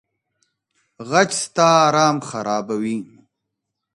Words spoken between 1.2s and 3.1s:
ستا ارام خرابوي.